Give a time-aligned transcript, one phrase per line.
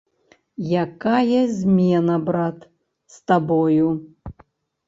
[0.83, 2.59] Якая змена, брат,
[3.17, 3.87] з табою?